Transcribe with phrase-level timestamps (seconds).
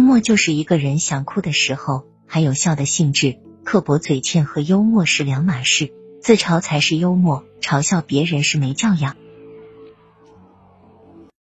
[0.00, 5.92] 幽默就是一个人想哭的时候还有笑的兴致刻薄嘴欠和幽默是两码事
[6.22, 9.18] 自嘲才是幽默嘲笑别人是没教养。